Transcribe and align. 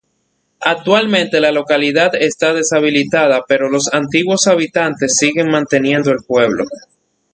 Actualmente 0.61 1.39
la 1.39 1.51
localidad 1.51 2.15
está 2.15 2.55
deshabitada, 2.55 3.43
pero 3.47 3.69
los 3.69 3.93
antiguos 3.93 4.47
habitantes 4.47 5.15
siguen 5.15 5.51
manteniendo 5.51 6.09
el 6.09 6.23
pueblo. 6.25 6.65